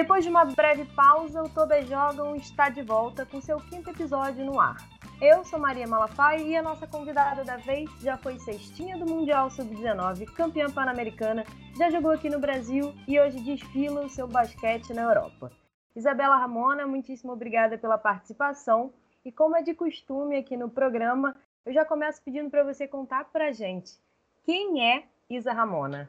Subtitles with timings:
[0.00, 4.42] Depois de uma breve pausa, o Todas Jogam está de volta com seu quinto episódio
[4.42, 4.78] no ar.
[5.20, 9.50] Eu sou Maria Malafaia e a nossa convidada da vez já foi cestinha do Mundial
[9.50, 11.44] Sub-19, campeã pan-americana,
[11.76, 15.52] já jogou aqui no Brasil e hoje desfila o seu basquete na Europa.
[15.94, 21.74] Isabela Ramona, muitíssimo obrigada pela participação e como é de costume aqui no programa, eu
[21.74, 24.00] já começo pedindo para você contar para gente
[24.46, 26.08] quem é Isa Ramona.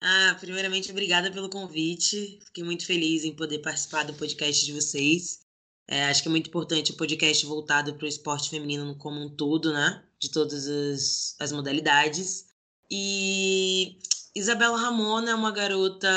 [0.00, 2.38] Ah, primeiramente, obrigada pelo convite.
[2.46, 5.40] Fiquei muito feliz em poder participar do podcast de vocês.
[5.86, 9.34] É, acho que é muito importante o podcast voltado para o esporte feminino como um
[9.34, 10.04] todo, né?
[10.20, 12.46] De todas as, as modalidades.
[12.90, 13.98] E
[14.34, 16.08] Isabela Ramona é uma garota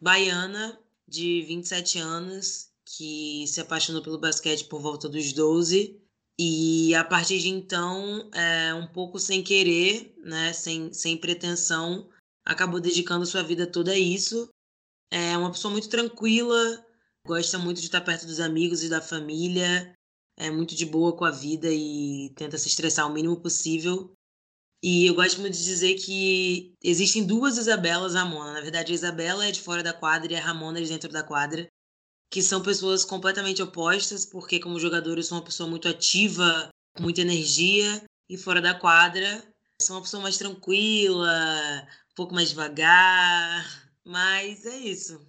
[0.00, 6.00] baiana de 27 anos que se apaixonou pelo basquete por volta dos 12
[6.38, 12.08] e a partir de então, é, um pouco sem querer, né, sem, sem pretensão,
[12.44, 14.48] acabou dedicando sua vida toda a isso.
[15.10, 16.84] É uma pessoa muito tranquila,
[17.26, 19.94] gosta muito de estar perto dos amigos e da família,
[20.36, 24.12] é muito de boa com a vida e tenta se estressar o mínimo possível.
[24.82, 28.52] E eu gosto muito de dizer que existem duas Isabelas Ramona.
[28.52, 31.10] Na verdade, a Isabela é de fora da quadra e a Ramona é de dentro
[31.10, 31.66] da quadra,
[32.30, 37.02] que são pessoas completamente opostas, porque como jogador eu sou uma pessoa muito ativa, com
[37.02, 39.42] muita energia, e fora da quadra
[39.80, 43.64] sou uma pessoa mais tranquila, um pouco mais devagar,
[44.04, 45.20] mas é isso.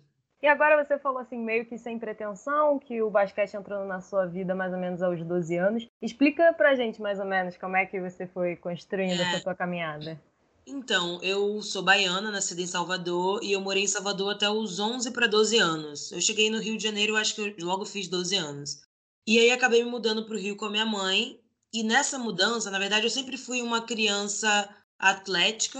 [0.41, 4.27] E agora você falou assim, meio que sem pretensão, que o basquete entrou na sua
[4.27, 5.87] vida mais ou menos aos 12 anos.
[5.99, 9.23] Explica pra gente mais ou menos como é que você foi construindo é...
[9.23, 10.21] essa sua caminhada.
[10.67, 15.09] Então, eu sou baiana, nascida em Salvador, e eu morei em Salvador até os 11
[15.11, 16.11] para 12 anos.
[16.11, 18.81] Eu cheguei no Rio de Janeiro, acho que eu logo fiz 12 anos.
[19.27, 21.39] E aí acabei me mudando para o Rio com a minha mãe.
[21.73, 25.79] E nessa mudança, na verdade, eu sempre fui uma criança atlética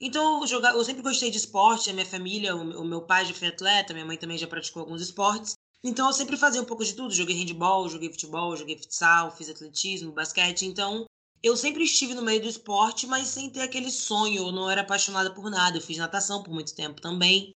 [0.00, 3.48] então, eu, eu sempre gostei de esporte, a minha família, o meu pai já foi
[3.48, 5.54] atleta, minha mãe também já praticou alguns esportes.
[5.82, 7.14] Então, eu sempre fazia um pouco de tudo.
[7.14, 10.66] Joguei handball, joguei futebol, joguei futsal, fiz atletismo, basquete.
[10.66, 11.06] Então,
[11.42, 14.48] eu sempre estive no meio do esporte, mas sem ter aquele sonho.
[14.48, 15.76] Eu não era apaixonada por nada.
[15.76, 17.52] Eu fiz natação por muito tempo também.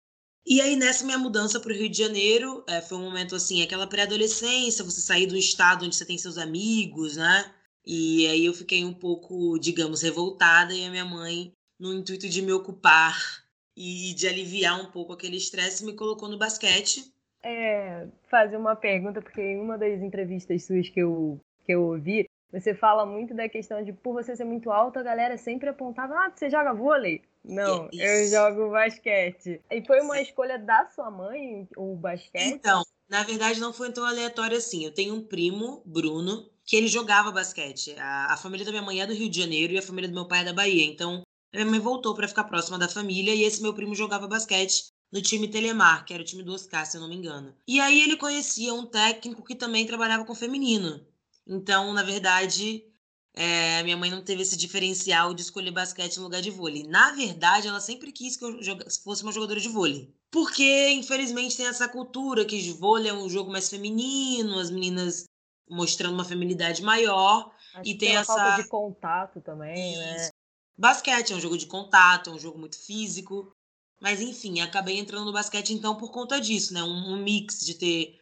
[0.46, 3.62] E aí, nessa minha mudança para o Rio de Janeiro, é, foi um momento assim,
[3.62, 7.54] aquela pré-adolescência, você sair do estado onde você tem seus amigos, né?
[7.84, 12.42] E aí eu fiquei um pouco, digamos, revoltada e a minha mãe no intuito de
[12.42, 13.14] me ocupar
[13.76, 17.12] e de aliviar um pouco aquele estresse, me colocou no basquete.
[17.42, 22.28] É, fazer uma pergunta, porque em uma das entrevistas suas que eu, que eu ouvi,
[22.50, 26.14] você fala muito da questão de, por você ser muito alto, a galera sempre apontava,
[26.14, 27.22] ah, você joga vôlei?
[27.44, 29.60] Não, eu jogo basquete.
[29.70, 30.22] E foi uma Sim.
[30.22, 32.54] escolha da sua mãe, o basquete?
[32.54, 34.84] Então, na verdade não foi tão aleatório assim.
[34.84, 37.94] Eu tenho um primo, Bruno, que ele jogava basquete.
[37.98, 40.14] A, a família da minha mãe é do Rio de Janeiro e a família do
[40.14, 40.84] meu pai é da Bahia.
[40.84, 41.22] Então,
[41.53, 45.22] minha mãe voltou para ficar próxima da família e esse meu primo jogava basquete no
[45.22, 47.54] time Telemar, que era o time do Oscar, se eu não me engano.
[47.66, 51.00] E aí ele conhecia um técnico que também trabalhava com feminino.
[51.47, 52.84] Então, na verdade,
[53.34, 56.82] é, minha mãe não teve esse diferencial de escolher basquete no lugar de vôlei.
[56.82, 58.58] Na verdade, ela sempre quis que eu
[59.03, 60.12] fosse uma jogadora de vôlei.
[60.31, 65.25] Porque, infelizmente, tem essa cultura que vôlei é um jogo mais feminino, as meninas
[65.70, 67.50] mostrando uma feminilidade maior.
[67.75, 70.16] Acho e tem, tem essa falta de contato também, né?
[70.16, 70.25] Isso.
[70.25, 70.31] né?
[70.78, 73.52] Basquete é um jogo de contato, é um jogo muito físico.
[74.00, 76.82] Mas enfim, acabei entrando no basquete então por conta disso, né?
[76.84, 78.16] Um, um mix de ter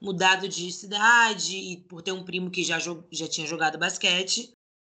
[0.00, 4.52] mudado de cidade e por ter um primo que já, já tinha jogado basquete.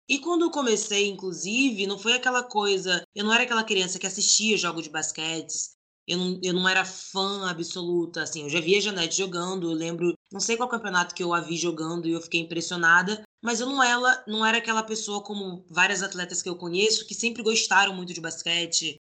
[0.09, 3.05] E quando eu comecei, inclusive, não foi aquela coisa.
[3.15, 5.71] Eu não era aquela criança que assistia jogos de basquete.
[6.11, 8.43] Eu não, eu não era fã absoluta, assim.
[8.43, 10.13] Eu já via a Janete jogando, eu lembro.
[10.33, 13.23] Não sei qual campeonato que eu a vi jogando e eu fiquei impressionada.
[13.41, 17.15] Mas eu não, ela, não era aquela pessoa como várias atletas que eu conheço que
[17.15, 18.97] sempre gostaram muito de basquete.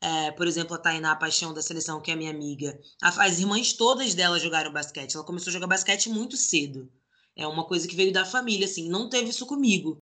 [0.00, 2.80] É, por exemplo, a Tainá Paixão da seleção, que é minha amiga.
[3.02, 5.14] As irmãs todas dela jogaram basquete.
[5.14, 6.90] Ela começou a jogar basquete muito cedo.
[7.36, 8.88] É uma coisa que veio da família, assim.
[8.88, 9.98] Não teve isso comigo.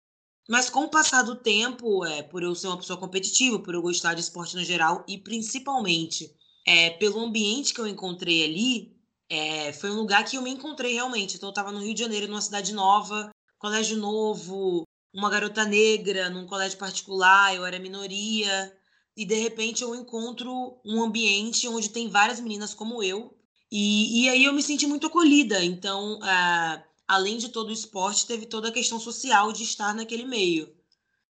[0.49, 3.83] Mas com o passar do tempo, é, por eu ser uma pessoa competitiva, por eu
[3.83, 6.35] gostar de esporte no geral e principalmente
[6.69, 8.95] é, pelo ambiente que eu encontrei ali,
[9.27, 11.37] é, foi um lugar que eu me encontrei realmente.
[11.37, 16.29] Então eu estava no Rio de Janeiro, numa cidade nova, colégio novo, uma garota negra
[16.29, 18.71] num colégio particular, eu era minoria,
[19.17, 23.35] e de repente eu encontro um ambiente onde tem várias meninas como eu,
[23.73, 25.65] e, e aí eu me senti muito acolhida.
[25.65, 30.27] Então, uh, além de todo o esporte, teve toda a questão social de estar naquele
[30.27, 30.71] meio.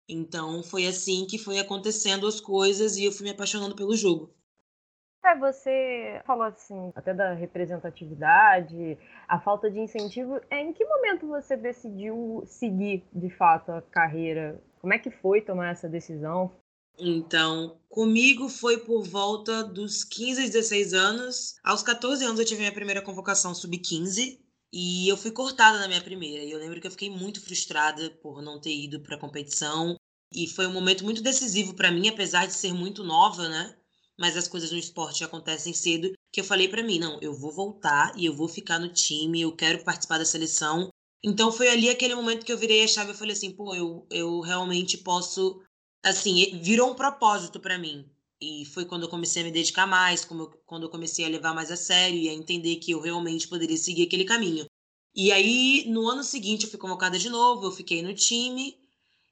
[0.09, 4.38] Então, foi assim que foi acontecendo as coisas e eu fui me apaixonando pelo jogo.
[5.25, 10.41] É, você falou assim, até da representatividade, a falta de incentivo.
[10.51, 14.63] É, em que momento você decidiu seguir de fato a carreira?
[14.81, 16.53] Como é que foi tomar essa decisão?
[16.99, 21.55] Então, comigo foi por volta dos 15 a 16 anos.
[21.63, 24.39] Aos 14 anos eu tive minha primeira convocação sub-15
[24.73, 26.43] e eu fui cortada na minha primeira.
[26.43, 29.97] E eu lembro que eu fiquei muito frustrada por não ter ido para a competição.
[30.35, 33.78] E foi um momento muito decisivo para mim, apesar de ser muito nova, né?
[34.19, 36.13] Mas as coisas no esporte acontecem cedo.
[36.33, 39.41] Que eu falei para mim, não, eu vou voltar e eu vou ficar no time,
[39.41, 40.91] eu quero participar da seleção.
[41.23, 44.07] Então foi ali aquele momento que eu virei a chave e falei assim, pô, eu,
[44.11, 45.61] eu realmente posso
[46.03, 48.09] assim, virou um propósito para mim.
[48.41, 51.73] E foi quando eu comecei a me dedicar mais, quando eu comecei a levar mais
[51.73, 54.67] a sério e a entender que eu realmente poderia seguir aquele caminho.
[55.15, 58.79] E aí, no ano seguinte, eu fui convocada de novo, eu fiquei no time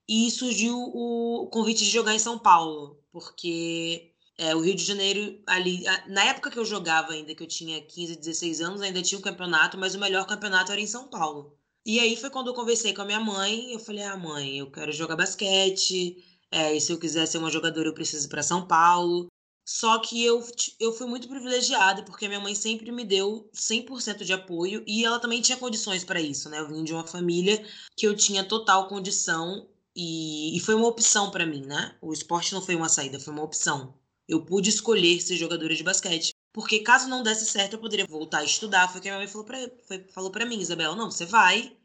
[0.08, 5.40] e surgiu o convite de jogar em São Paulo, porque é, o Rio de Janeiro,
[5.46, 9.18] ali, na época que eu jogava ainda, que eu tinha 15, 16 anos, ainda tinha
[9.18, 11.56] um campeonato, mas o melhor campeonato era em São Paulo.
[11.84, 14.70] E aí foi quando eu conversei com a minha mãe, eu falei: "Ah, mãe, eu
[14.70, 18.42] quero jogar basquete, é, e se eu quiser ser uma jogadora, eu preciso ir para
[18.42, 19.28] São Paulo.
[19.68, 20.44] Só que eu,
[20.78, 25.18] eu fui muito privilegiada, porque minha mãe sempre me deu 100% de apoio e ela
[25.18, 26.60] também tinha condições para isso, né?
[26.60, 27.64] Eu vim de uma família
[27.96, 31.96] que eu tinha total condição e, e foi uma opção para mim, né?
[32.00, 33.92] O esporte não foi uma saída, foi uma opção.
[34.28, 36.34] Eu pude escolher ser jogadora de basquete.
[36.52, 38.88] Porque caso não desse certo, eu poderia voltar a estudar.
[38.88, 39.58] Foi o que a minha mãe falou pra,
[40.10, 41.76] falou mim, Isabela, não, você vai,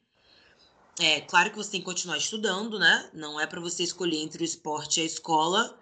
[0.99, 3.09] é claro que você tem que continuar estudando, né?
[3.13, 5.77] Não é para você escolher entre o esporte e a escola.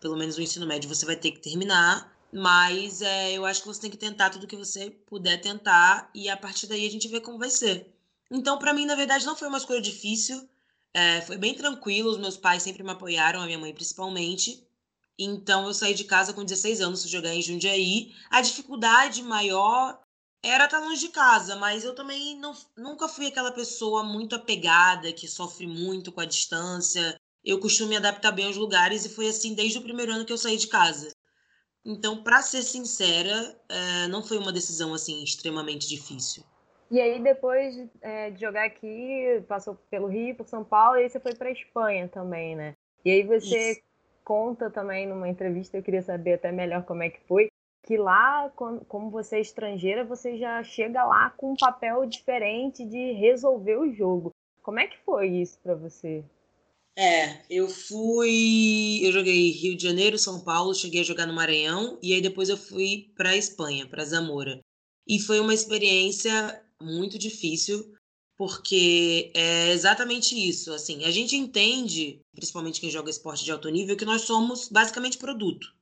[0.00, 2.10] Pelo menos o ensino médio você vai ter que terminar.
[2.32, 6.30] Mas é, eu acho que você tem que tentar tudo que você puder tentar e
[6.30, 7.92] a partir daí a gente vê como vai ser.
[8.30, 10.48] Então, para mim, na verdade, não foi uma escolha difícil.
[10.94, 12.10] É, foi bem tranquilo.
[12.10, 14.66] Os meus pais sempre me apoiaram, a minha mãe principalmente.
[15.18, 18.12] Então, eu saí de casa com 16 anos, jogar em Jundiaí.
[18.30, 20.00] A dificuldade maior
[20.42, 24.34] era estar tá longe de casa, mas eu também não, nunca fui aquela pessoa muito
[24.34, 27.16] apegada, que sofre muito com a distância.
[27.44, 30.32] Eu costumo me adaptar bem aos lugares e foi assim desde o primeiro ano que
[30.32, 31.12] eu saí de casa.
[31.84, 36.44] Então, para ser sincera, é, não foi uma decisão assim extremamente difícil.
[36.90, 41.10] E aí, depois é, de jogar aqui, passou pelo Rio, por São Paulo, e aí
[41.10, 42.76] você foi para Espanha também, né?
[43.04, 43.80] E aí você Isso.
[44.24, 47.48] Conta também numa entrevista, eu queria saber até melhor como é que foi,
[47.84, 53.12] que lá, como você é estrangeira, você já chega lá com um papel diferente de
[53.12, 54.30] resolver o jogo.
[54.62, 56.24] Como é que foi isso para você?
[56.96, 61.98] É, eu fui, eu joguei Rio de Janeiro, São Paulo, cheguei a jogar no Maranhão
[62.02, 64.60] e aí depois eu fui para Espanha, para Zamora.
[65.08, 67.92] E foi uma experiência muito difícil,
[68.42, 73.96] porque é exatamente isso, assim, a gente entende, principalmente quem joga esporte de alto nível,
[73.96, 75.72] que nós somos basicamente produto.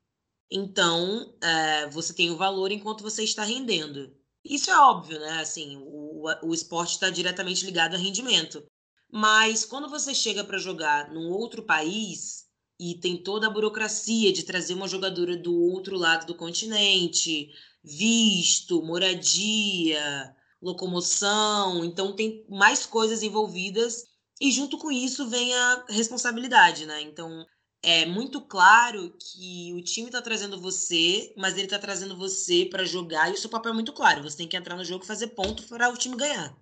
[0.51, 4.15] Então, é, você tem o valor enquanto você está rendendo.
[4.45, 5.41] Isso é óbvio, né?
[5.41, 8.63] Assim, o, o esporte está diretamente ligado a rendimento.
[9.11, 12.45] Mas quando você chega para jogar num outro país
[12.79, 18.83] e tem toda a burocracia de trazer uma jogadora do outro lado do continente, visto,
[18.83, 24.05] moradia, locomoção, então tem mais coisas envolvidas
[24.41, 27.01] e junto com isso vem a responsabilidade, né?
[27.03, 27.47] Então,
[27.83, 32.85] é muito claro que o time está trazendo você, mas ele está trazendo você para
[32.85, 34.23] jogar e o seu papel é muito claro.
[34.23, 36.55] Você tem que entrar no jogo e fazer ponto para o time ganhar.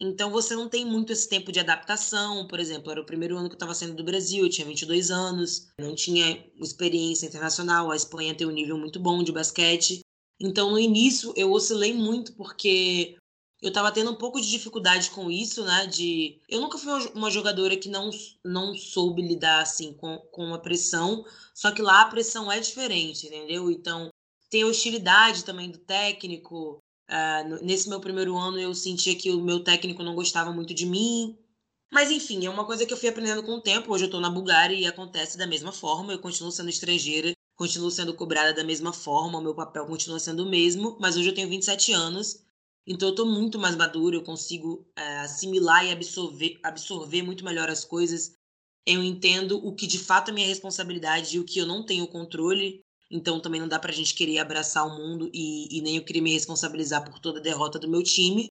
[0.00, 2.46] Então você não tem muito esse tempo de adaptação.
[2.48, 5.10] Por exemplo, era o primeiro ano que eu estava saindo do Brasil, eu tinha 22
[5.10, 7.90] anos, não tinha experiência internacional.
[7.90, 10.00] A Espanha tem um nível muito bom de basquete.
[10.40, 13.16] Então no início eu oscilei muito porque
[13.64, 15.86] eu tava tendo um pouco de dificuldade com isso, né?
[15.86, 16.38] De.
[16.46, 18.10] Eu nunca fui uma jogadora que não,
[18.44, 23.26] não soube lidar assim com, com a pressão, só que lá a pressão é diferente,
[23.26, 23.70] entendeu?
[23.70, 24.10] Então,
[24.50, 26.78] tem hostilidade também do técnico.
[27.08, 30.84] Uh, nesse meu primeiro ano, eu sentia que o meu técnico não gostava muito de
[30.84, 31.34] mim.
[31.90, 33.90] Mas, enfim, é uma coisa que eu fui aprendendo com o tempo.
[33.94, 36.12] Hoje eu tô na Bulgária e acontece da mesma forma.
[36.12, 40.44] Eu continuo sendo estrangeira, continuo sendo cobrada da mesma forma, o meu papel continua sendo
[40.44, 42.43] o mesmo, mas hoje eu tenho 27 anos
[42.86, 47.68] então eu estou muito mais madura, eu consigo é, assimilar e absorver, absorver muito melhor
[47.70, 48.36] as coisas.
[48.86, 52.06] Eu entendo o que de fato é minha responsabilidade e o que eu não tenho
[52.06, 52.82] controle.
[53.10, 56.04] Então também não dá para a gente querer abraçar o mundo e, e nem eu
[56.04, 58.48] querer me responsabilizar por toda a derrota do meu time.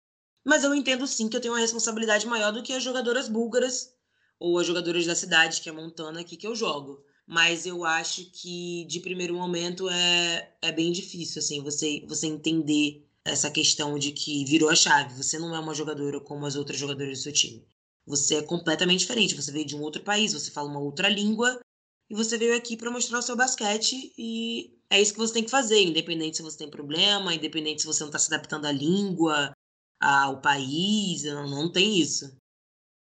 [0.44, 3.92] Mas eu entendo sim que eu tenho uma responsabilidade maior do que as jogadoras búlgaras
[4.38, 7.02] ou as jogadoras da cidade, que é Montana, aqui que eu jogo.
[7.26, 13.05] Mas eu acho que de primeiro momento é, é bem difícil, assim, você, você entender
[13.26, 15.14] essa questão de que virou a chave.
[15.14, 17.66] Você não é uma jogadora como as outras jogadoras do seu time.
[18.06, 19.34] Você é completamente diferente.
[19.34, 21.60] Você veio de um outro país, você fala uma outra língua
[22.08, 25.44] e você veio aqui para mostrar o seu basquete e é isso que você tem
[25.44, 28.72] que fazer, independente se você tem problema, independente se você não está se adaptando à
[28.72, 29.52] língua,
[30.00, 32.36] ao país, não, não tem isso.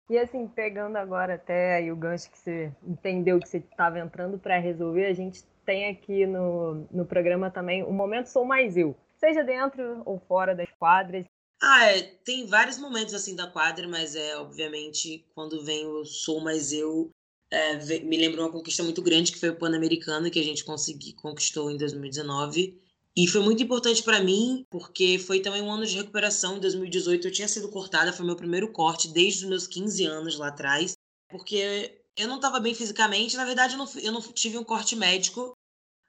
[0.10, 4.40] E assim, pegando agora até aí o gancho que você entendeu que você estava entrando
[4.40, 8.96] para resolver, a gente tem aqui no, no programa também o Momento Sou Mais Eu.
[9.18, 11.26] Seja dentro ou fora das quadras.
[11.62, 16.40] Ah, é, tem vários momentos assim da quadra, mas é obviamente quando vem o Sou
[16.40, 17.10] Mais Eu,
[17.50, 21.14] é, me lembra uma conquista muito grande que foi o Pan-Americano que a gente consegui,
[21.14, 22.80] conquistou em 2019.
[23.16, 26.58] E foi muito importante para mim, porque foi também um ano de recuperação.
[26.58, 30.38] Em 2018 eu tinha sido cortada, foi meu primeiro corte desde os meus 15 anos
[30.38, 30.94] lá atrás,
[31.28, 33.36] porque eu não estava bem fisicamente.
[33.36, 35.57] Na verdade, eu não, eu não tive um corte médico,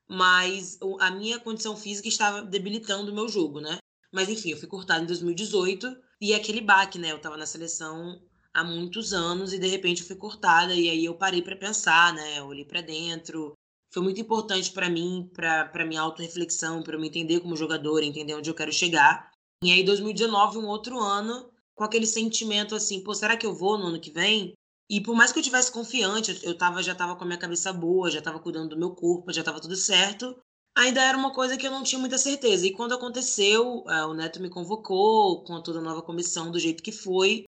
[0.08, 3.78] mas a minha condição física estava debilitando o meu jogo, né?
[4.12, 7.12] Mas enfim, eu fui cortada em 2018 e aquele baque, né?
[7.12, 8.20] Eu estava na seleção
[8.54, 12.14] há muitos anos e de repente eu fui cortada e aí eu parei para pensar,
[12.14, 12.38] né?
[12.38, 13.54] Eu olhei para dentro,
[13.90, 18.34] foi muito importante para mim, para minha autorreflexão, para eu me entender como jogador, entender
[18.34, 19.30] onde eu quero chegar.
[19.62, 23.78] E aí, 2019, um outro ano, com aquele sentimento assim, pô, será que eu vou
[23.78, 24.52] no ano que vem?
[24.90, 27.72] E por mais que eu tivesse confiante, eu tava, já estava com a minha cabeça
[27.72, 30.34] boa, já estava cuidando do meu corpo, já estava tudo certo,
[30.74, 32.66] ainda era uma coisa que eu não tinha muita certeza.
[32.66, 36.82] E quando aconteceu, é, o Neto me convocou com toda a nova comissão do jeito
[36.82, 37.44] que foi,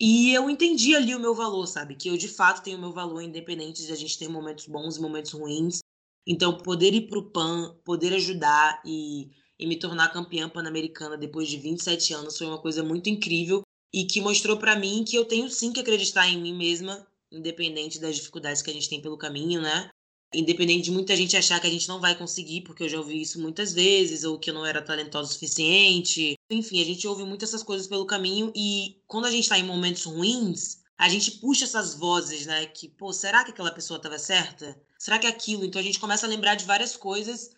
[0.00, 1.94] e eu entendi ali o meu valor, sabe?
[1.94, 4.96] Que eu de fato tenho o meu valor, independente de a gente ter momentos bons
[4.96, 5.80] e momentos ruins.
[6.26, 11.58] Então, poder ir pro PAN, poder ajudar e, e me tornar campeã pan-americana depois de
[11.58, 15.50] 27 anos foi uma coisa muito incrível e que mostrou para mim que eu tenho
[15.50, 19.60] sim que acreditar em mim mesma, independente das dificuldades que a gente tem pelo caminho,
[19.60, 19.90] né?
[20.34, 23.20] Independente de muita gente achar que a gente não vai conseguir, porque eu já ouvi
[23.20, 26.34] isso muitas vezes, ou que eu não era talentosa o suficiente.
[26.50, 29.62] Enfim, a gente ouve muitas essas coisas pelo caminho e quando a gente tá em
[29.62, 32.64] momentos ruins, a gente puxa essas vozes, né?
[32.66, 34.80] Que, pô, será que aquela pessoa estava certa?
[34.98, 35.64] Será que é aquilo?
[35.64, 37.50] Então a gente começa a lembrar de várias coisas.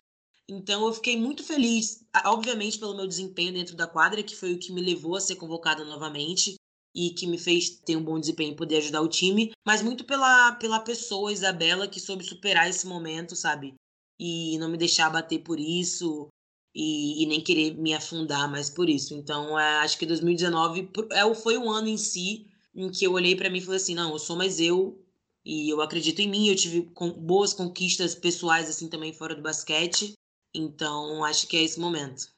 [0.47, 4.59] Então eu fiquei muito feliz, obviamente, pelo meu desempenho dentro da quadra, que foi o
[4.59, 6.55] que me levou a ser convocada novamente
[6.93, 10.05] e que me fez ter um bom desempenho e poder ajudar o time, mas muito
[10.05, 13.73] pela, pela pessoa, Isabela, que soube superar esse momento, sabe?
[14.19, 16.29] E não me deixar bater por isso
[16.73, 19.13] e, e nem querer me afundar mais por isso.
[19.13, 23.35] Então, é, acho que 2019 é, foi um ano em si em que eu olhei
[23.35, 25.01] para mim e falei assim: não, eu sou mais eu
[25.43, 26.47] e eu acredito em mim.
[26.47, 30.13] Eu tive boas conquistas pessoais, assim, também fora do basquete.
[30.55, 32.33] Então, acho que é esse momento.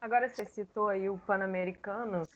[0.00, 2.26] Agora você citou aí o Pan-Americano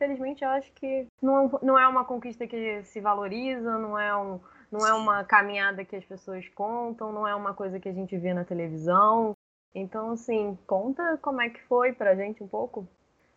[0.00, 4.40] infelizmente, eu acho que não, não é uma conquista que se valoriza, não é, um,
[4.72, 8.16] não é uma caminhada que as pessoas contam, não é uma coisa que a gente
[8.16, 9.36] vê na televisão.
[9.74, 12.88] Então, assim, conta como é que foi pra gente um pouco.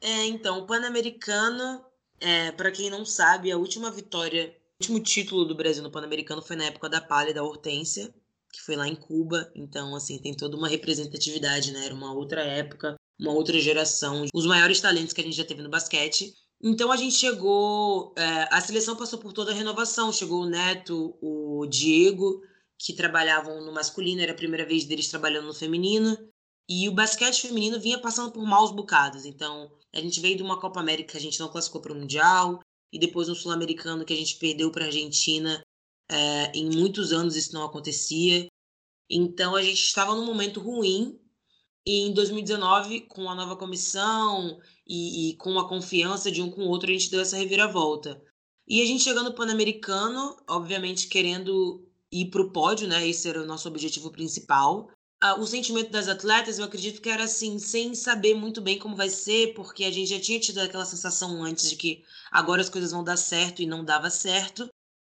[0.02, 1.84] É, então, o Pan-Americano,
[2.20, 6.42] é, para quem não sabe, a última vitória, o último título do Brasil no Pan-Americano
[6.42, 8.13] foi na época da Palha e da Hortência,
[8.54, 9.52] que foi lá em Cuba.
[9.56, 11.86] Então, assim, tem toda uma representatividade, né?
[11.86, 14.26] Era uma outra época, uma outra geração.
[14.34, 16.32] Os maiores talentos que a gente já teve no basquete.
[16.62, 20.14] Então a gente chegou, é, a seleção passou por toda a renovação.
[20.14, 22.40] Chegou o Neto, o Diego,
[22.80, 26.16] que trabalhavam no masculino, era a primeira vez deles trabalhando no feminino.
[26.70, 29.26] E o basquete feminino vinha passando por maus bocados.
[29.26, 31.96] Então a gente veio de uma Copa América que a gente não classificou para o
[31.96, 32.62] Mundial,
[32.94, 35.62] e depois um Sul-Americano que a gente perdeu para a Argentina.
[36.10, 38.48] É, em muitos anos isso não acontecia.
[39.10, 41.20] Então a gente estava num momento ruim.
[41.86, 44.58] E em 2019, com a nova comissão
[44.88, 48.22] e, e, com a confiança de um com o outro, a gente deu essa reviravolta.
[48.66, 53.06] E a gente chegando no Pan-Americano, obviamente querendo ir para o pódio, né?
[53.06, 54.90] Esse era o nosso objetivo principal.
[55.22, 58.96] Ah, o sentimento das atletas, eu acredito que era assim, sem saber muito bem como
[58.96, 62.70] vai ser, porque a gente já tinha tido aquela sensação antes de que agora as
[62.70, 64.70] coisas vão dar certo e não dava certo.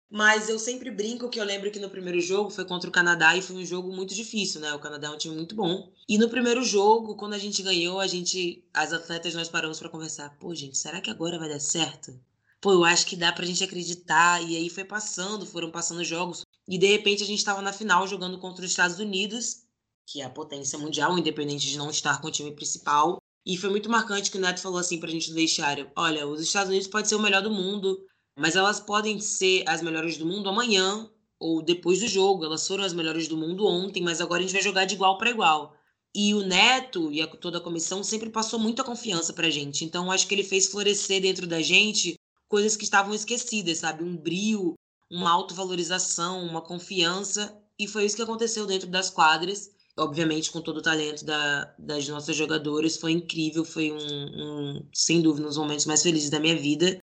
[0.10, 3.36] Mas eu sempre brinco que eu lembro que no primeiro jogo foi contra o Canadá
[3.36, 4.74] e foi um jogo muito difícil, né?
[4.74, 5.92] O Canadá é um time muito bom.
[6.08, 9.90] E no primeiro jogo, quando a gente ganhou, a gente, as atletas, nós paramos para
[9.90, 10.38] conversar.
[10.38, 12.18] Pô, gente, será que agora vai dar certo?
[12.62, 14.42] Pô, eu acho que dá pra gente acreditar.
[14.44, 16.46] E aí foi passando, foram passando jogos.
[16.68, 19.66] E de repente a gente estava na final jogando contra os Estados Unidos,
[20.06, 23.18] que é a potência mundial, independente de não estar com o time principal.
[23.46, 26.42] E foi muito marcante que o Neto falou assim pra gente no vestiário: olha, os
[26.42, 28.00] Estados Unidos pode ser o melhor do mundo,
[28.38, 32.44] mas elas podem ser as melhores do mundo amanhã ou depois do jogo.
[32.44, 35.18] Elas foram as melhores do mundo ontem, mas agora a gente vai jogar de igual
[35.18, 35.76] para igual.
[36.14, 39.84] E o Neto e a, toda a comissão sempre passou muita confiança pra gente.
[39.84, 42.16] Então acho que ele fez florescer dentro da gente
[42.48, 44.04] coisas que estavam esquecidas, sabe?
[44.04, 44.76] Um brio,
[45.12, 47.58] uma autovalorização, uma confiança.
[47.78, 49.72] E foi isso que aconteceu dentro das quadras.
[49.98, 52.98] Obviamente, com todo o talento da, das nossas jogadoras.
[52.98, 56.98] Foi incrível, foi um, um, sem dúvida, um dos momentos mais felizes da minha vida.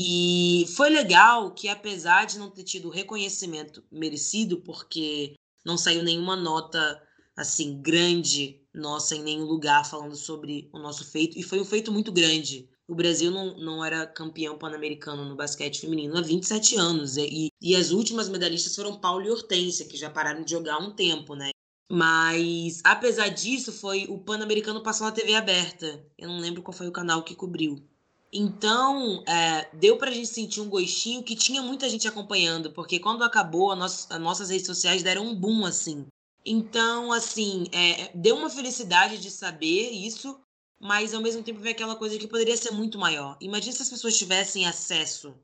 [0.00, 6.36] E foi legal que, apesar de não ter tido reconhecimento merecido, porque não saiu nenhuma
[6.36, 7.02] nota
[7.36, 11.90] assim grande nossa em nenhum lugar falando sobre o nosso feito, e foi um feito
[11.90, 12.70] muito grande.
[12.86, 17.16] O Brasil não, não era campeão pan-americano no basquete feminino há 27 anos.
[17.16, 20.78] E, e as últimas medalhistas foram Paulo e Hortência, que já pararam de jogar há
[20.78, 21.50] um tempo, né?
[21.90, 26.06] Mas, apesar disso, foi o Pan-Americano passou na TV aberta.
[26.16, 27.84] Eu não lembro qual foi o canal que cobriu.
[28.32, 33.24] Então, é, deu pra gente sentir um gostinho que tinha muita gente acompanhando, porque quando
[33.24, 36.06] acabou, nosso, as nossas redes sociais deram um boom, assim.
[36.44, 40.38] Então, assim, é, deu uma felicidade de saber isso,
[40.78, 43.36] mas ao mesmo tempo veio aquela coisa que poderia ser muito maior.
[43.40, 45.34] Imagina se as pessoas tivessem acesso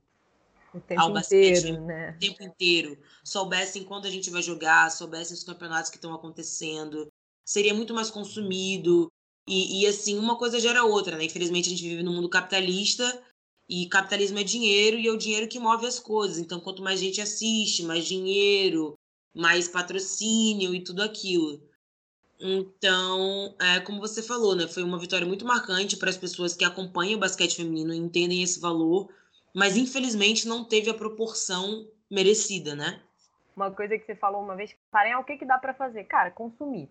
[0.73, 2.15] o tempo ao basquete inteiro, né?
[2.17, 7.11] o tempo inteiro, soubessem quando a gente vai jogar, soubessem os campeonatos que estão acontecendo,
[7.45, 9.11] seria muito mais consumido.
[9.47, 11.25] E, e, assim, uma coisa gera outra, né?
[11.25, 13.23] Infelizmente a gente vive num mundo capitalista
[13.69, 16.39] e capitalismo é dinheiro e é o dinheiro que move as coisas.
[16.39, 18.99] Então, quanto mais gente assiste, mais dinheiro,
[19.35, 21.63] mais patrocínio e tudo aquilo.
[22.41, 24.67] Então, é, como você falou, né?
[24.67, 28.43] Foi uma vitória muito marcante para as pessoas que acompanham o basquete feminino e entendem
[28.43, 29.09] esse valor
[29.55, 33.01] mas infelizmente não teve a proporção merecida, né?
[33.57, 36.05] Uma coisa que você falou uma vez, parem, o que, que dá para fazer?
[36.05, 36.91] Cara, consumir.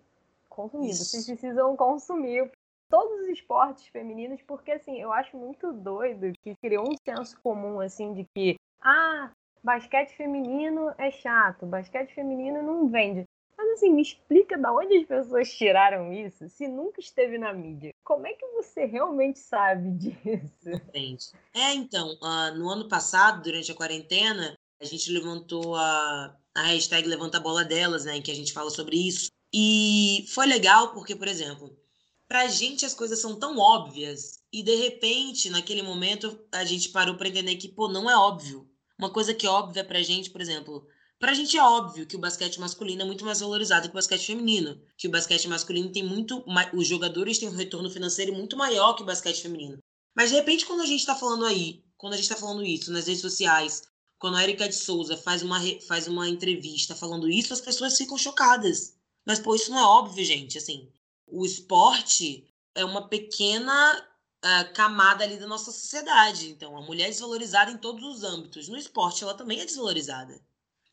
[0.54, 0.90] Consumir.
[0.90, 1.04] Isso.
[1.04, 2.50] Vocês precisam consumir
[2.88, 7.80] todos os esportes femininos, porque assim, eu acho muito doido que criou um senso comum
[7.80, 9.32] assim de que, ah,
[9.62, 13.24] basquete feminino é chato, basquete feminino não vende.
[13.56, 17.92] Mas assim, me explica da onde as pessoas tiraram isso se nunca esteve na mídia.
[18.04, 20.68] Como é que você realmente sabe disso?
[20.68, 21.32] Entende.
[21.52, 27.08] É, então, uh, no ano passado, durante a quarentena, a gente levantou a, a hashtag
[27.08, 29.33] Levanta a Bola Delas, né, em que a gente fala sobre isso.
[29.56, 31.78] E foi legal porque, por exemplo,
[32.26, 37.14] pra gente as coisas são tão óbvias e de repente, naquele momento, a gente parou
[37.14, 38.68] para entender que, pô, não é óbvio.
[38.98, 40.84] Uma coisa que é óbvia pra gente, por exemplo,
[41.20, 44.26] Pra gente é óbvio que o basquete masculino é muito mais valorizado que o basquete
[44.26, 44.78] feminino.
[44.98, 46.44] Que o basquete masculino tem muito.
[46.74, 49.78] Os jogadores têm um retorno financeiro muito maior que o basquete feminino.
[50.14, 52.92] Mas de repente, quando a gente tá falando aí, quando a gente tá falando isso
[52.92, 53.84] nas redes sociais,
[54.18, 58.18] quando a Erika de Souza faz uma, faz uma entrevista falando isso, as pessoas ficam
[58.18, 58.93] chocadas.
[59.26, 60.58] Mas, pô, isso não é óbvio, gente.
[60.58, 60.90] Assim,
[61.26, 64.08] o esporte é uma pequena
[64.44, 66.50] uh, camada ali da nossa sociedade.
[66.50, 68.68] Então, a mulher é desvalorizada em todos os âmbitos.
[68.68, 70.40] No esporte, ela também é desvalorizada.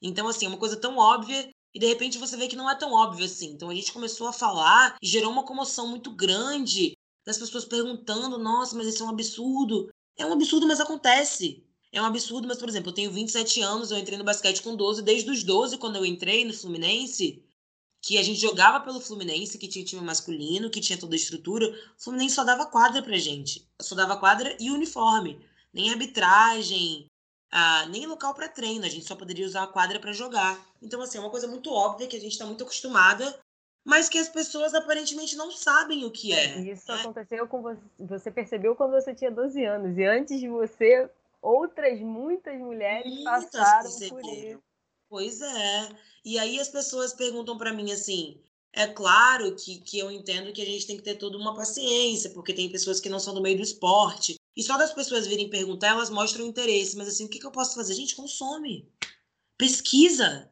[0.02, 2.76] Então, assim, é uma coisa tão óbvia e de repente você vê que não é
[2.76, 3.52] tão óbvio assim.
[3.52, 8.38] Então a gente começou a falar e gerou uma comoção muito grande das pessoas perguntando:
[8.38, 9.90] nossa, mas isso é um absurdo.
[10.18, 11.64] É um absurdo, mas acontece.
[11.94, 14.76] É um absurdo, mas, por exemplo, eu tenho 27 anos, eu entrei no basquete com
[14.76, 17.44] 12, desde os 12, quando eu entrei no Fluminense,
[18.02, 21.68] que a gente jogava pelo Fluminense, que tinha time masculino, que tinha toda a estrutura.
[21.68, 23.68] O Fluminense só dava quadra pra gente.
[23.80, 25.40] Só dava quadra e uniforme.
[25.72, 27.06] Nem arbitragem,
[27.52, 30.60] ah, nem local para treino, a gente só poderia usar a quadra para jogar.
[30.82, 33.38] Então, assim, é uma coisa muito óbvia que a gente está muito acostumada,
[33.84, 36.60] mas que as pessoas aparentemente não sabem o que é.
[36.60, 37.02] Isso né?
[37.02, 41.10] aconteceu com você, você percebeu quando você tinha 12 anos, e antes de você,
[41.42, 44.22] outras muitas mulheres muitas passaram perceberam.
[44.22, 44.71] por isso.
[45.12, 45.90] Pois é.
[46.24, 50.62] E aí as pessoas perguntam para mim assim: é claro que, que eu entendo que
[50.62, 53.42] a gente tem que ter toda uma paciência, porque tem pessoas que não são do
[53.42, 56.96] meio do esporte, e só das pessoas virem perguntar, elas mostram interesse.
[56.96, 57.94] Mas assim, o que, que eu posso fazer?
[57.94, 58.90] Gente, consome.
[59.58, 60.50] Pesquisa.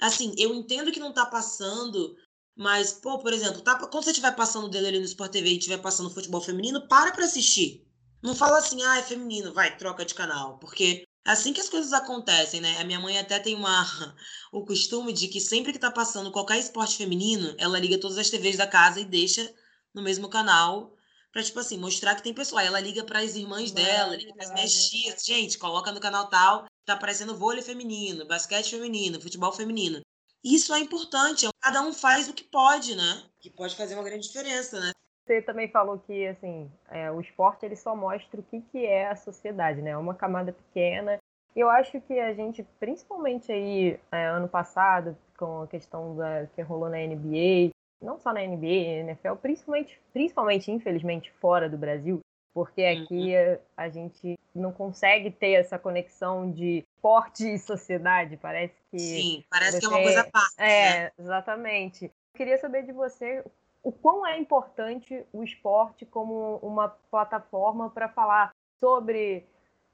[0.00, 2.16] Assim, eu entendo que não tá passando,
[2.56, 5.58] mas, pô, por exemplo, tá, quando você estiver passando o ali no Sport TV e
[5.58, 7.86] estiver passando futebol feminino, para pra assistir.
[8.22, 10.58] Não fala assim, ah, é feminino, vai, troca de canal.
[10.58, 12.78] Porque assim que as coisas acontecem, né?
[12.78, 13.84] A minha mãe até tem uma,
[14.50, 18.30] o costume de que sempre que tá passando qualquer esporte feminino, ela liga todas as
[18.30, 19.54] TVs da casa e deixa
[19.94, 20.94] no mesmo canal
[21.30, 22.62] pra, tipo assim, mostrar que tem pessoa.
[22.62, 25.24] Aí ela liga para as irmãs dela, liga para as minhas tias.
[25.24, 30.00] Gente, coloca no canal tal, tá aparecendo vôlei feminino, basquete feminino, futebol feminino.
[30.42, 31.46] Isso é importante.
[31.60, 33.22] Cada um faz o que pode, né?
[33.40, 34.92] Que pode fazer uma grande diferença, né?
[35.28, 39.08] Você também falou que, assim, é, o esporte ele só mostra o que, que é
[39.08, 39.90] a sociedade, né?
[39.90, 41.18] É uma camada pequena.
[41.54, 46.62] Eu acho que a gente, principalmente aí, é, ano passado, com a questão da, que
[46.62, 47.68] rolou na NBA,
[48.00, 52.20] não só na NBA, na NFL, principalmente, principalmente, infelizmente, fora do Brasil,
[52.54, 53.58] porque aqui uhum.
[53.76, 58.98] a, a, gente não consegue ter essa conexão de esporte e sociedade, parece que...
[58.98, 59.80] Sim, parece você...
[59.80, 61.12] que é uma coisa parte, É, né?
[61.18, 62.06] exatamente.
[62.06, 63.44] Eu queria saber de você
[63.82, 69.46] o quão é importante o esporte como uma plataforma para falar sobre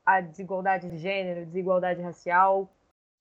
[0.04, 2.70] a desigualdade de gênero, desigualdade racial,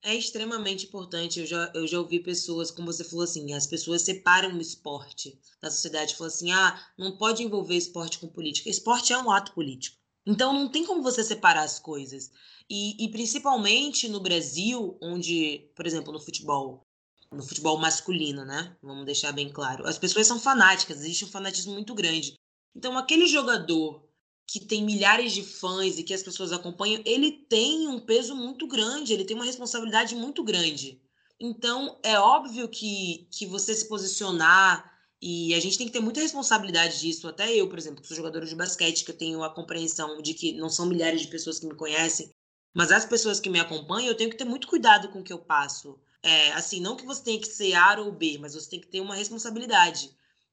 [0.04, 1.40] é extremamente importante.
[1.40, 5.40] Eu já, eu já ouvi pessoas, como você falou assim, as pessoas separam o esporte
[5.62, 6.16] da sociedade.
[6.16, 8.70] Falam assim, ah, não pode envolver esporte com política.
[8.70, 9.98] Esporte é um ato político.
[10.26, 12.30] Então não tem como você separar as coisas.
[12.70, 16.86] E, e principalmente no Brasil, onde, por exemplo, no futebol,
[17.34, 18.76] no futebol masculino, né?
[18.82, 19.88] Vamos deixar bem claro.
[19.88, 22.36] As pessoas são fanáticas, existe um fanatismo muito grande.
[22.76, 24.04] Então aquele jogador
[24.48, 28.68] que tem milhares de fãs e que as pessoas acompanham, ele tem um peso muito
[28.68, 31.02] grande, ele tem uma responsabilidade muito grande.
[31.40, 34.94] Então, é óbvio que, que você se posicionar,
[35.26, 37.30] e a gente tem que ter muita responsabilidade disso.
[37.30, 40.34] Até eu, por exemplo, que sou jogadora de basquete, que eu tenho a compreensão de
[40.34, 42.30] que não são milhares de pessoas que me conhecem,
[42.76, 45.32] mas as pessoas que me acompanham, eu tenho que ter muito cuidado com o que
[45.32, 45.98] eu passo.
[46.24, 48.88] É, assim, não que você tenha que ser A ou B, mas você tem que
[48.88, 50.10] ter uma responsabilidade.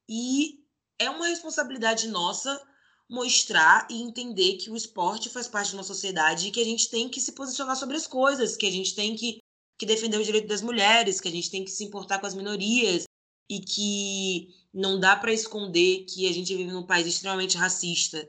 [0.08, 0.58] E
[0.98, 2.60] é uma responsabilidade nossa
[3.08, 6.88] mostrar e entender que o esporte faz parte de uma sociedade e que a gente
[6.88, 9.38] tem que se posicionar sobre as coisas, que a gente tem que,
[9.78, 12.34] que defender o direito das mulheres, que a gente tem que se importar com as
[12.34, 13.04] minorias
[13.48, 18.28] e que não dá para esconder que a gente vive num país extremamente racista,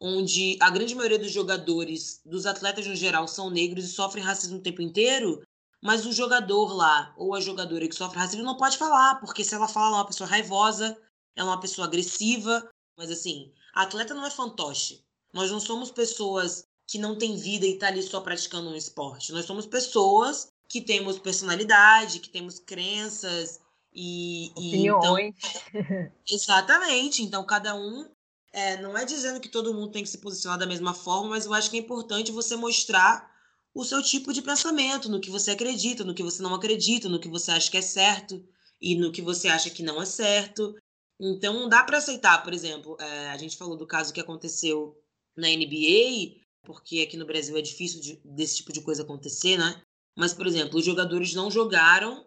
[0.00, 4.58] onde a grande maioria dos jogadores, dos atletas no geral, são negros e sofrem racismo
[4.58, 5.42] o tempo inteiro,
[5.82, 9.54] mas o jogador lá ou a jogadora que sofre racismo não pode falar, porque se
[9.54, 10.96] ela fala, ela é uma pessoa raivosa,
[11.34, 15.02] ela é uma pessoa agressiva, mas assim, a atleta não é fantoche.
[15.32, 19.32] Nós não somos pessoas que não têm vida e tá ali só praticando um esporte.
[19.32, 23.60] Nós somos pessoas que temos personalidade, que temos crenças
[23.92, 25.34] e, opiniões.
[25.72, 27.22] E, então, exatamente.
[27.22, 28.06] Então cada um
[28.52, 31.46] é, não é dizendo que todo mundo tem que se posicionar da mesma forma, mas
[31.46, 33.29] eu acho que é importante você mostrar
[33.74, 37.20] o seu tipo de pensamento, no que você acredita, no que você não acredita, no
[37.20, 38.44] que você acha que é certo
[38.80, 40.74] e no que você acha que não é certo.
[41.18, 44.96] Então, dá para aceitar, por exemplo, é, a gente falou do caso que aconteceu
[45.36, 49.82] na NBA, porque aqui no Brasil é difícil de, desse tipo de coisa acontecer, né?
[50.16, 52.26] Mas, por exemplo, os jogadores não jogaram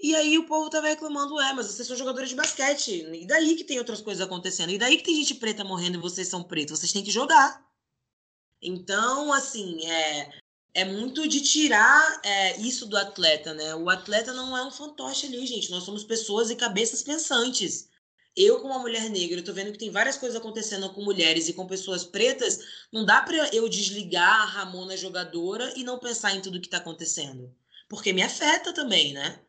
[0.00, 3.06] e aí o povo tava reclamando, é, mas vocês são jogadores de basquete.
[3.12, 4.70] E daí que tem outras coisas acontecendo?
[4.70, 6.78] E daí que tem gente preta morrendo e vocês são pretos?
[6.78, 7.64] Vocês têm que jogar.
[8.60, 10.30] Então, assim, é,
[10.74, 13.74] é muito de tirar é, isso do atleta, né?
[13.74, 15.70] O atleta não é um fantoche ali, gente.
[15.70, 17.88] Nós somos pessoas e cabeças pensantes
[18.36, 21.48] eu, como uma mulher negra, eu tô vendo que tem várias coisas acontecendo com mulheres
[21.48, 22.58] e com pessoas pretas,
[22.92, 26.78] não dá para eu desligar a Ramona jogadora e não pensar em tudo que tá
[26.78, 27.54] acontecendo.
[27.88, 29.40] Porque me afeta também, né?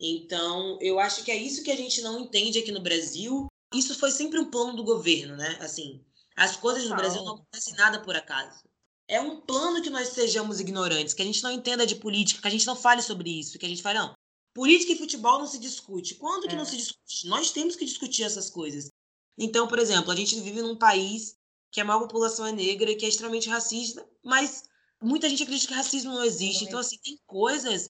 [0.00, 3.48] Então, eu acho que é isso que a gente não entende aqui no Brasil.
[3.74, 5.58] Isso foi sempre um plano do governo, né?
[5.60, 6.04] Assim,
[6.36, 8.62] as coisas no Brasil não acontecem nada por acaso.
[9.08, 12.48] É um plano que nós sejamos ignorantes, que a gente não entenda de política, que
[12.48, 14.14] a gente não fale sobre isso, que a gente fale, não,
[14.58, 16.16] Política e futebol não se discute.
[16.16, 16.58] Quando que é.
[16.58, 17.28] não se discute?
[17.28, 18.90] Nós temos que discutir essas coisas.
[19.38, 21.36] Então, por exemplo, a gente vive num país
[21.70, 24.64] que a maior população é negra, que é extremamente racista, mas
[25.00, 26.64] muita gente acredita que racismo não existe.
[26.64, 27.88] Então, assim, tem coisas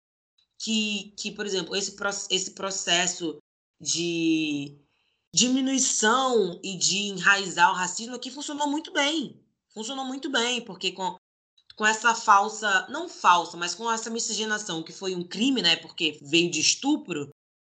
[0.58, 1.96] que, que por exemplo, esse,
[2.28, 3.38] esse processo
[3.80, 4.76] de
[5.32, 9.42] diminuição e de enraizar o racismo aqui funcionou muito bem.
[9.78, 11.16] Funcionou muito bem, porque com,
[11.76, 15.76] com essa falsa, não falsa, mas com essa miscigenação, que foi um crime, né?
[15.76, 17.30] Porque veio de estupro,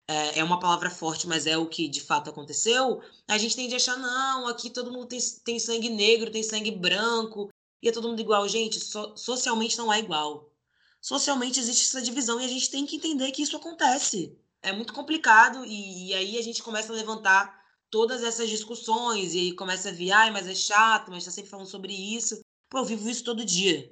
[0.08, 3.02] é, é, uma palavra forte, mas é o que de fato aconteceu.
[3.26, 6.70] A gente tende a achar, não, aqui todo mundo tem, tem sangue negro, tem sangue
[6.70, 7.48] branco,
[7.82, 8.48] e é todo mundo igual.
[8.48, 10.52] Gente, so, socialmente não é igual.
[11.00, 14.38] Socialmente existe essa divisão e a gente tem que entender que isso acontece.
[14.62, 17.57] É muito complicado, e, e aí a gente começa a levantar
[17.90, 21.50] todas essas discussões, e aí começa a vir, ai, mas é chato, mas tá sempre
[21.50, 22.40] falando sobre isso.
[22.70, 23.90] Pô, eu vivo isso todo dia.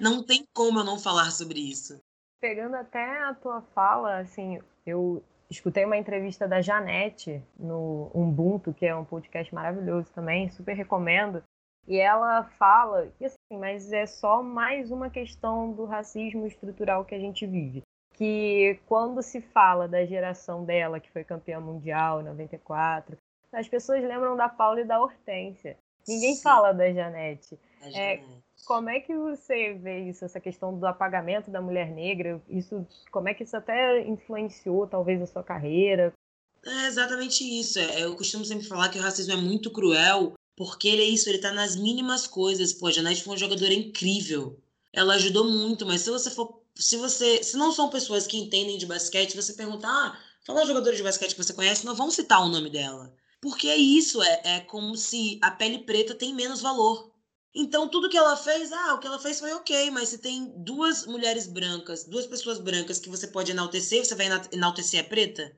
[0.00, 2.00] Não tem como eu não falar sobre isso.
[2.40, 8.86] Pegando até a tua fala, assim, eu escutei uma entrevista da Janete no Ubuntu, que
[8.86, 11.42] é um podcast maravilhoso também, super recomendo.
[11.88, 17.18] E ela fala assim, mas é só mais uma questão do racismo estrutural que a
[17.18, 17.82] gente vive.
[18.20, 23.16] Que quando se fala da geração dela, que foi campeã mundial em 94,
[23.50, 25.78] as pessoas lembram da Paula e da Hortência.
[26.06, 26.42] Ninguém Sim.
[26.42, 27.58] fala da Janete.
[27.94, 28.20] É,
[28.66, 32.38] como é que você vê isso, essa questão do apagamento da mulher negra?
[32.46, 36.12] Isso, como é que isso até influenciou talvez a sua carreira?
[36.62, 37.78] É exatamente isso.
[37.78, 41.26] É, eu costumo sempre falar que o racismo é muito cruel, porque ele é isso,
[41.26, 42.74] ele tá nas mínimas coisas.
[42.74, 44.58] Pô, a Janete foi uma jogadora incrível.
[44.92, 46.59] Ela ajudou muito, mas se você for.
[46.80, 47.42] Se você.
[47.42, 51.34] Se não são pessoas que entendem de basquete, você perguntar, ah, fala jogadores de basquete
[51.34, 53.14] que você conhece, não vão citar o nome dela.
[53.40, 57.10] Porque é isso, é, é como se a pele preta tem menos valor.
[57.54, 60.52] Então, tudo que ela fez, ah, o que ela fez foi ok, mas se tem
[60.56, 65.56] duas mulheres brancas, duas pessoas brancas que você pode enaltecer, você vai enaltecer a preta?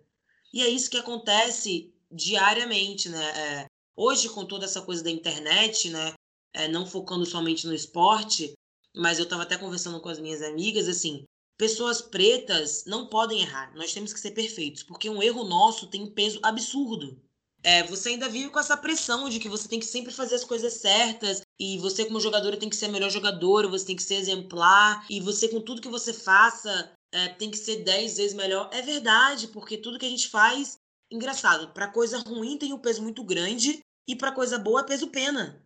[0.52, 3.24] E é isso que acontece diariamente, né?
[3.38, 6.14] É, hoje, com toda essa coisa da internet, né?
[6.54, 8.54] É, não focando somente no esporte,
[8.94, 11.24] mas eu estava até conversando com as minhas amigas, assim,
[11.56, 16.02] pessoas pretas não podem errar, nós temos que ser perfeitos, porque um erro nosso tem
[16.02, 17.20] um peso absurdo
[17.62, 20.44] é, você ainda vive com essa pressão de que você tem que sempre fazer as
[20.44, 24.02] coisas certas e você como jogadora tem que ser a melhor jogadora, você tem que
[24.02, 28.34] ser exemplar e você com tudo que você faça é, tem que ser dez vezes
[28.34, 28.68] melhor.
[28.72, 30.76] É verdade, porque tudo que a gente faz,
[31.10, 33.78] engraçado, para coisa ruim tem um peso muito grande
[34.08, 35.62] e para coisa boa é peso pena.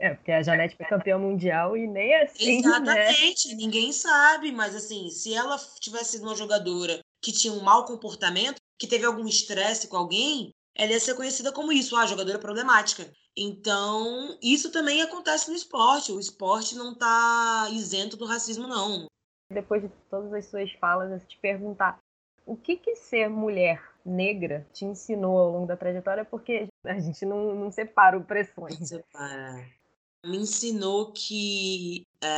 [0.00, 2.62] É, porque a Janete foi campeã mundial e nem assim.
[2.62, 2.68] Né?
[2.68, 3.54] Exatamente, né?
[3.54, 8.60] ninguém sabe, mas assim, se ela tivesse sido uma jogadora que tinha um mau comportamento,
[8.78, 12.38] que teve algum estresse com alguém, ela ia ser conhecida como isso, a ah, jogadora
[12.38, 13.12] problemática.
[13.36, 16.12] Então, isso também acontece no esporte.
[16.12, 19.06] O esporte não está isento do racismo, não.
[19.52, 21.98] Depois de todas as suas falas, eu te perguntar
[22.46, 27.26] o que, que ser mulher negra te ensinou ao longo da trajetória, porque a gente
[27.26, 28.78] não, não separa opressões.
[28.80, 29.79] Não separa.
[30.24, 32.28] Me ensinou que é,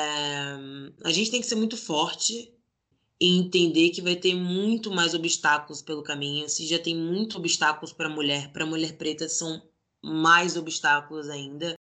[1.05, 2.55] a gente tem que ser muito forte
[3.21, 6.49] e entender que vai ter muito mais obstáculos pelo caminho.
[6.49, 9.63] Se já tem muito obstáculos para mulher, para mulher preta são
[10.03, 11.75] mais obstáculos ainda.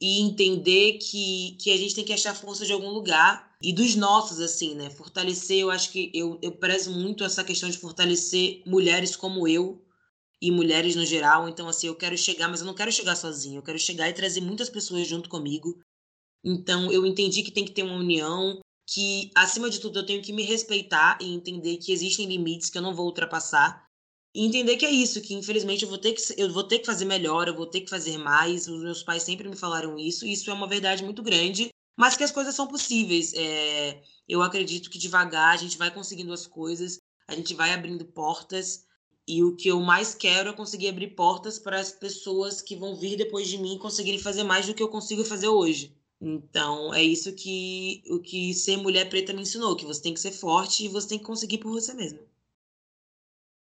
[0.00, 3.94] E entender que, que a gente tem que achar força de algum lugar e dos
[3.94, 4.90] nossos, assim, né?
[4.90, 9.80] Fortalecer, eu acho que eu, eu prezo muito essa questão de fortalecer mulheres como eu
[10.42, 11.48] e mulheres no geral.
[11.48, 14.12] Então, assim, eu quero chegar, mas eu não quero chegar sozinha, eu quero chegar e
[14.12, 15.80] trazer muitas pessoas junto comigo.
[16.44, 20.20] Então, eu entendi que tem que ter uma união, que, acima de tudo, eu tenho
[20.20, 23.86] que me respeitar e entender que existem limites que eu não vou ultrapassar.
[24.34, 26.86] E entender que é isso, que infelizmente eu vou ter que, eu vou ter que
[26.86, 28.66] fazer melhor, eu vou ter que fazer mais.
[28.66, 32.16] Os meus pais sempre me falaram isso, e isso é uma verdade muito grande, mas
[32.16, 33.32] que as coisas são possíveis.
[33.34, 38.04] É, eu acredito que devagar a gente vai conseguindo as coisas, a gente vai abrindo
[38.06, 38.86] portas.
[39.26, 42.96] E o que eu mais quero é conseguir abrir portas para as pessoas que vão
[42.96, 45.96] vir depois de mim conseguirem fazer mais do que eu consigo fazer hoje.
[46.20, 50.20] Então, é isso que o que ser mulher preta me ensinou, que você tem que
[50.20, 52.20] ser forte e você tem que conseguir por você mesma.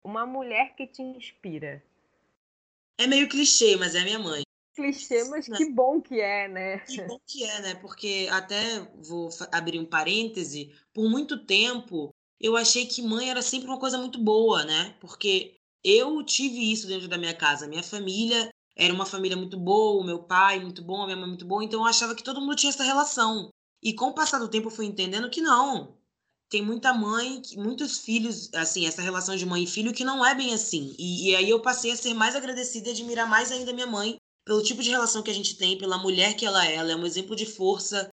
[0.05, 1.83] Uma mulher que te inspira.
[2.99, 4.43] É meio clichê, mas é a minha mãe.
[4.75, 6.79] Clichê, mas que bom que é, né?
[6.81, 7.75] Que bom que é, né?
[7.77, 13.67] Porque até vou abrir um parêntese, por muito tempo eu achei que mãe era sempre
[13.69, 14.95] uma coisa muito boa, né?
[15.01, 17.67] Porque eu tive isso dentro da minha casa.
[17.67, 21.27] Minha família era uma família muito boa, o meu pai muito bom, a minha mãe
[21.27, 23.49] muito boa, então eu achava que todo mundo tinha essa relação.
[23.83, 25.97] E com o passar do tempo eu fui entendendo que não.
[26.51, 30.35] Tem muita mãe, muitos filhos, assim, essa relação de mãe e filho que não é
[30.35, 30.95] bem assim.
[30.99, 34.19] E, e aí eu passei a ser mais agradecida e admirar mais ainda minha mãe
[34.45, 36.75] pelo tipo de relação que a gente tem, pela mulher que ela é.
[36.75, 38.11] Ela é um exemplo de força,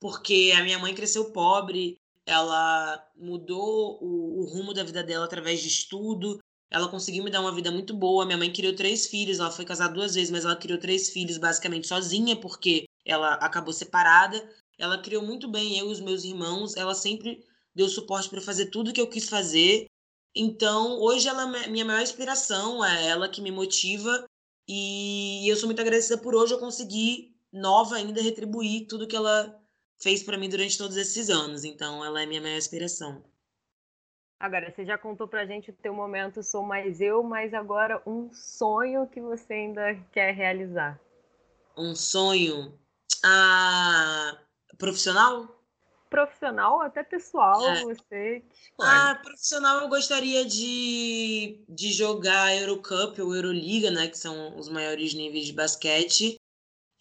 [0.00, 5.60] porque a minha mãe cresceu pobre, ela mudou o, o rumo da vida dela através
[5.60, 6.38] de estudo,
[6.70, 8.26] ela conseguiu me dar uma vida muito boa.
[8.26, 11.38] Minha mãe criou três filhos, ela foi casada duas vezes, mas ela criou três filhos
[11.38, 14.42] basicamente sozinha, porque ela acabou separada.
[14.76, 16.76] Ela criou muito bem eu e os meus irmãos.
[16.76, 19.86] Ela sempre deu suporte para fazer tudo que eu quis fazer.
[20.34, 24.26] Então, hoje ela é minha maior inspiração, é ela que me motiva.
[24.66, 29.63] E eu sou muito agradecida por hoje eu conseguir, nova ainda, retribuir tudo que ela
[29.98, 31.64] fez para mim durante todos esses anos.
[31.64, 33.22] Então, ela é minha maior inspiração.
[34.38, 38.30] Agora, você já contou pra gente o teu momento Sou Mais Eu, mas agora um
[38.32, 41.00] sonho que você ainda quer realizar.
[41.76, 42.78] Um sonho?
[43.24, 44.38] Ah,
[44.76, 45.60] profissional?
[46.10, 47.82] Profissional, até pessoal, é.
[47.82, 48.88] você escolhe.
[48.88, 55.14] Ah, profissional eu gostaria de, de jogar Eurocup ou Euroliga, né, que são os maiores
[55.14, 56.38] níveis de basquete.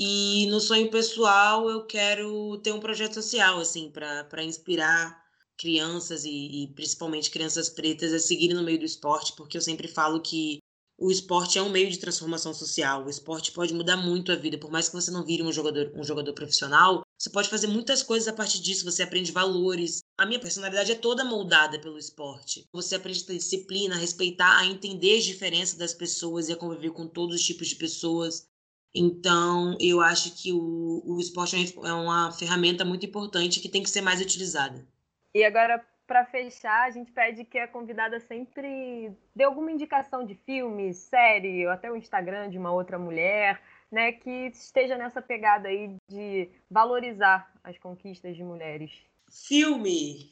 [0.05, 5.17] E no sonho pessoal eu quero ter um projeto social, assim, para inspirar
[5.57, 9.87] crianças e, e, principalmente crianças pretas a seguirem no meio do esporte, porque eu sempre
[9.87, 10.59] falo que
[10.97, 13.05] o esporte é um meio de transformação social.
[13.05, 15.89] O esporte pode mudar muito a vida, por mais que você não vire um jogador,
[15.95, 18.83] um jogador profissional, você pode fazer muitas coisas a partir disso.
[18.83, 20.01] Você aprende valores.
[20.17, 22.67] A minha personalidade é toda moldada pelo esporte.
[22.73, 26.91] Você aprende a disciplina, a respeitar, a entender as diferenças das pessoas e a conviver
[26.91, 28.51] com todos os tipos de pessoas.
[28.95, 33.89] Então, eu acho que o, o esporte é uma ferramenta muito importante que tem que
[33.89, 34.85] ser mais utilizada.
[35.33, 40.35] E agora, para fechar, a gente pede que a convidada sempre dê alguma indicação de
[40.35, 43.59] filme, série, ou até o Instagram de uma outra mulher,
[43.91, 48.91] né, que esteja nessa pegada aí de valorizar as conquistas de mulheres.
[49.31, 50.31] Filme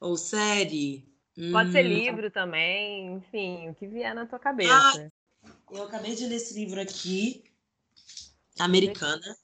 [0.00, 1.08] ou série?
[1.52, 1.72] Pode hum.
[1.72, 5.10] ser livro também, enfim, o que vier na tua cabeça.
[5.44, 7.44] Ah, eu acabei de ler esse livro aqui,
[8.58, 9.36] Americana.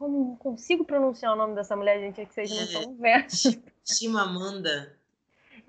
[0.00, 3.62] Eu não consigo pronunciar o nome dessa mulher, gente, é que vocês não estão vendo.
[3.84, 4.98] Chimamanda.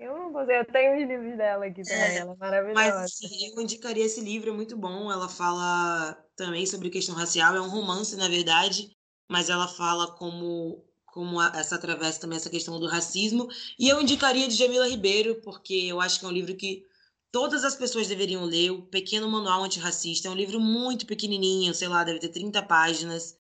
[0.00, 2.74] Eu não consigo, eu tenho os livros dela aqui também, é, ela é maravilhosa.
[2.74, 5.12] Mas assim, eu indicaria esse livro, é muito bom.
[5.12, 8.90] Ela fala também sobre questão racial, é um romance, na verdade,
[9.28, 13.46] mas ela fala como como essa atravessa também essa questão do racismo.
[13.78, 16.86] E eu indicaria de Jamila Ribeiro, porque eu acho que é um livro que
[17.32, 20.28] todas as pessoas deveriam ler, o Pequeno Manual Antirracista.
[20.28, 23.36] É um livro muito pequenininho, sei lá, deve ter 30 páginas.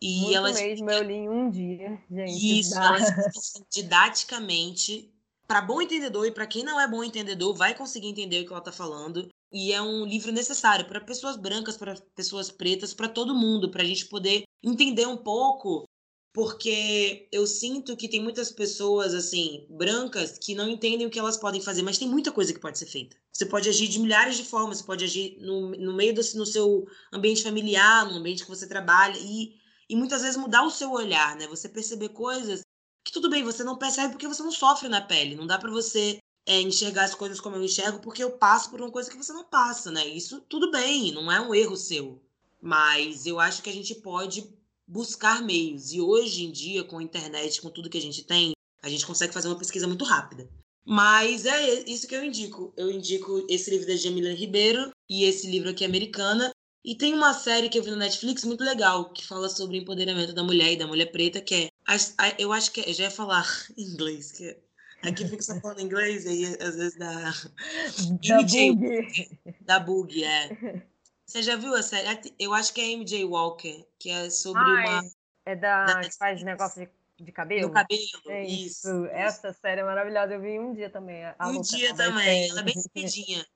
[0.00, 2.60] E Muito ela mesmo, eu li em um dia, gente.
[2.60, 2.98] Isso, ela
[3.70, 5.12] didaticamente,
[5.46, 8.52] para bom entendedor e para quem não é bom entendedor, vai conseguir entender o que
[8.52, 9.28] ela está falando.
[9.52, 13.82] E é um livro necessário para pessoas brancas, para pessoas pretas, para todo mundo, para
[13.82, 15.84] a gente poder entender um pouco
[16.32, 21.36] porque eu sinto que tem muitas pessoas assim brancas que não entendem o que elas
[21.36, 23.16] podem fazer, mas tem muita coisa que pode ser feita.
[23.32, 26.46] Você pode agir de milhares de formas, você pode agir no, no meio do no
[26.46, 29.54] seu ambiente familiar, no ambiente que você trabalha e,
[29.88, 31.46] e muitas vezes mudar o seu olhar, né?
[31.48, 32.62] Você perceber coisas
[33.02, 35.70] que tudo bem, você não percebe porque você não sofre na pele, não dá para
[35.70, 39.16] você é, enxergar as coisas como eu enxergo porque eu passo por uma coisa que
[39.16, 40.06] você não passa, né?
[40.06, 42.22] Isso tudo bem, não é um erro seu.
[42.62, 44.59] Mas eu acho que a gente pode
[44.90, 45.92] buscar meios.
[45.92, 49.06] E hoje em dia, com a internet, com tudo que a gente tem, a gente
[49.06, 50.48] consegue fazer uma pesquisa muito rápida.
[50.84, 52.72] Mas é isso que eu indico.
[52.76, 56.50] Eu indico esse livro da Jamila Ribeiro e esse livro aqui, Americana.
[56.84, 59.82] E tem uma série que eu vi no Netflix muito legal, que fala sobre o
[59.82, 61.68] empoderamento da mulher e da mulher preta, que é.
[62.38, 62.80] Eu acho que.
[62.80, 64.58] É, eu já ia falar em inglês, que é,
[65.02, 67.32] Aqui fica só falando inglês, aí às vezes dá.
[68.20, 69.38] Da bug.
[69.60, 70.82] Da bug, é.
[71.30, 72.08] Você já viu a série?
[72.08, 75.10] É eu acho que é MJ Walker, que é sobre ah, uma.
[75.46, 75.84] É da.
[75.84, 77.68] da que faz negócio de, de cabelo?
[77.68, 79.06] Do cabelo, é isso, isso.
[79.12, 80.34] Essa série é maravilhosa.
[80.34, 81.22] Eu vi um dia também.
[81.40, 82.50] um dia também.
[82.50, 83.46] Ela é bem cedinha.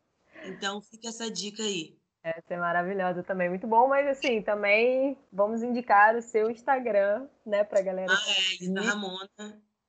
[0.45, 1.99] Então fica essa dica aí.
[2.23, 7.65] Essa é maravilhosa também, muito bom, mas assim, também vamos indicar o seu Instagram, né,
[7.65, 8.11] pra galera.
[8.11, 9.29] Ah, é, isso da Ramona.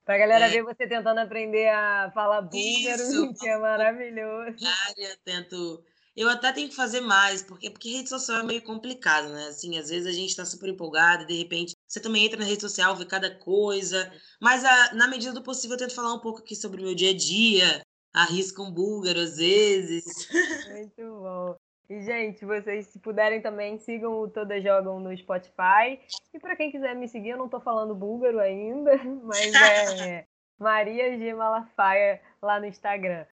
[0.04, 0.48] Pra galera é.
[0.50, 4.56] ver você tentando aprender a falar búlgaro, que é maravilhoso.
[4.98, 5.82] Eu tento
[6.16, 9.48] eu até tenho que fazer mais, porque, porque rede social é meio complicado, né?
[9.48, 12.46] Assim, às vezes a gente está super empolgado e de repente você também entra na
[12.46, 14.10] rede social, vê cada coisa.
[14.40, 16.94] Mas a, na medida do possível eu tento falar um pouco aqui sobre o meu
[16.94, 17.82] dia a dia.
[18.14, 20.04] Arrisco um búlgaro às vezes.
[20.72, 21.56] Muito bom.
[21.88, 26.00] E, gente, vocês, se puderem também, sigam o Todas Jogam no Spotify.
[26.34, 30.26] E para quem quiser me seguir, eu não tô falando búlgaro ainda, mas é
[30.58, 31.34] Maria G.
[31.34, 33.24] Malafaia lá no Instagram.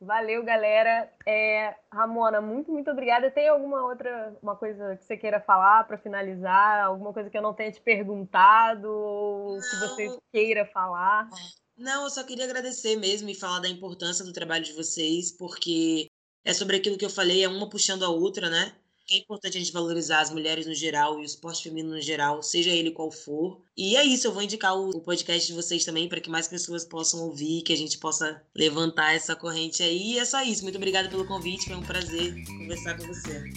[0.00, 1.12] Valeu, galera.
[1.26, 3.30] É, Ramona, muito, muito obrigada.
[3.30, 6.84] Tem alguma outra uma coisa que você queira falar para finalizar?
[6.84, 9.60] Alguma coisa que eu não tenha te perguntado ou não.
[9.60, 11.28] que você queira falar?
[11.76, 16.06] Não, eu só queria agradecer mesmo e falar da importância do trabalho de vocês, porque
[16.44, 18.76] é sobre aquilo que eu falei, é uma puxando a outra, né?
[19.10, 22.42] É importante a gente valorizar as mulheres no geral e o esporte feminino no geral,
[22.42, 23.58] seja ele qual for.
[23.74, 26.84] E é isso, eu vou indicar o podcast de vocês também para que mais pessoas
[26.84, 30.12] possam ouvir, que a gente possa levantar essa corrente aí.
[30.12, 30.62] E é só isso.
[30.62, 33.50] Muito obrigada pelo convite, foi um prazer conversar com você.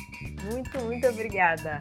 [0.49, 1.79] Muito, muito obrigada.